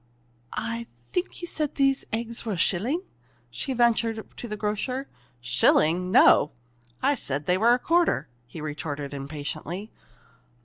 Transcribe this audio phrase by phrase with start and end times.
[0.57, 3.03] "I think you said these eggs were a shilling?"
[3.51, 5.07] she ventured to the grocer.
[5.41, 6.53] "Shilling no!
[7.03, 9.91] I said they were a quarter," he retorted impatiently.